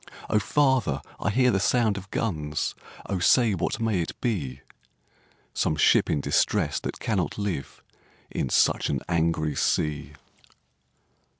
'O 0.31 0.39
father! 0.39 0.99
I 1.19 1.29
hear 1.29 1.51
the 1.51 1.59
sound 1.59 1.95
of 1.95 2.09
guns, 2.09 2.73
O 3.07 3.19
say, 3.19 3.53
what 3.53 3.79
may 3.79 4.01
it 4.01 4.19
be?' 4.19 4.61
'Some 5.53 5.75
ship 5.75 6.09
in 6.09 6.21
distress 6.21 6.79
that 6.79 6.99
cannot 6.99 7.37
live 7.37 7.83
In 8.31 8.49
such 8.49 8.89
an 8.89 9.01
angry 9.07 9.55
sea!' 9.55 10.13